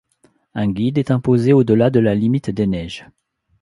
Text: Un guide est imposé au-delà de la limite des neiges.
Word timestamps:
Un 0.55 0.69
guide 0.71 0.97
est 0.97 1.11
imposé 1.11 1.53
au-delà 1.53 1.91
de 1.91 1.99
la 1.99 2.15
limite 2.15 2.49
des 2.49 2.65
neiges. 2.65 3.05